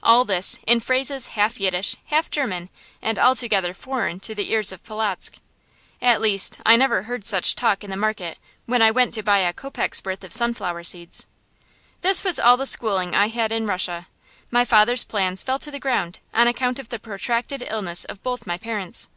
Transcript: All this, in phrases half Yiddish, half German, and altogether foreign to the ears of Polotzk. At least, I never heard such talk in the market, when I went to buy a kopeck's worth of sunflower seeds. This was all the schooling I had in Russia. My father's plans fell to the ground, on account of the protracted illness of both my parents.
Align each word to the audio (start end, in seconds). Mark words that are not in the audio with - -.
All 0.00 0.24
this, 0.24 0.60
in 0.64 0.78
phrases 0.78 1.26
half 1.34 1.58
Yiddish, 1.58 1.96
half 2.04 2.30
German, 2.30 2.68
and 3.02 3.18
altogether 3.18 3.74
foreign 3.74 4.20
to 4.20 4.32
the 4.32 4.52
ears 4.52 4.70
of 4.70 4.84
Polotzk. 4.84 5.38
At 6.00 6.20
least, 6.20 6.58
I 6.64 6.76
never 6.76 7.02
heard 7.02 7.26
such 7.26 7.56
talk 7.56 7.82
in 7.82 7.90
the 7.90 7.96
market, 7.96 8.38
when 8.64 8.80
I 8.80 8.92
went 8.92 9.12
to 9.14 9.24
buy 9.24 9.38
a 9.38 9.52
kopeck's 9.52 10.00
worth 10.04 10.22
of 10.22 10.32
sunflower 10.32 10.84
seeds. 10.84 11.26
This 12.00 12.22
was 12.22 12.38
all 12.38 12.56
the 12.56 12.64
schooling 12.64 13.16
I 13.16 13.26
had 13.26 13.50
in 13.50 13.66
Russia. 13.66 14.06
My 14.52 14.64
father's 14.64 15.02
plans 15.02 15.42
fell 15.42 15.58
to 15.58 15.70
the 15.72 15.80
ground, 15.80 16.20
on 16.32 16.46
account 16.46 16.78
of 16.78 16.90
the 16.90 17.00
protracted 17.00 17.64
illness 17.68 18.04
of 18.04 18.22
both 18.22 18.46
my 18.46 18.58
parents. 18.58 19.08